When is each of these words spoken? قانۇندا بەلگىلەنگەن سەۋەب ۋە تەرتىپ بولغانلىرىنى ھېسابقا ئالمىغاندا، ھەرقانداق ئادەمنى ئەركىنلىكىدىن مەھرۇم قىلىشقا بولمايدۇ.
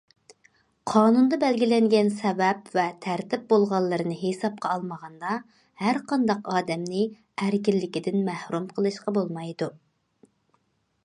قانۇندا 0.91 1.37
بەلگىلەنگەن 1.41 2.07
سەۋەب 2.21 2.71
ۋە 2.77 2.85
تەرتىپ 3.07 3.43
بولغانلىرىنى 3.53 4.17
ھېسابقا 4.23 4.71
ئالمىغاندا، 4.71 5.35
ھەرقانداق 5.83 6.51
ئادەمنى 6.55 7.05
ئەركىنلىكىدىن 7.45 8.21
مەھرۇم 8.31 8.69
قىلىشقا 8.79 9.17
بولمايدۇ. 9.21 9.71